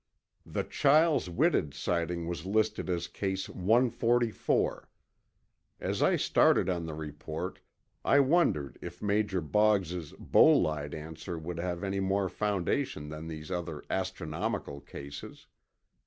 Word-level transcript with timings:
The 0.47 0.63
Chiles 0.63 1.29
Whitted 1.29 1.75
sighting 1.75 2.25
was 2.27 2.47
listed 2.47 2.89
as 2.89 3.07
Case 3.07 3.47
144. 3.47 4.89
As 5.79 6.01
I 6.01 6.15
started 6.15 6.67
on 6.67 6.87
the 6.87 6.95
report, 6.95 7.59
I 8.03 8.19
wondered 8.19 8.79
if 8.81 9.03
Major 9.03 9.41
Boggs's 9.41 10.13
"bolide" 10.13 10.95
answer 10.95 11.37
would 11.37 11.59
have 11.59 11.83
any 11.83 11.99
more 11.99 12.29
foundation 12.29 13.09
than 13.09 13.27
these 13.27 13.51
other 13.51 13.83
"astronomical" 13.91 14.79
cases. 14.81 15.45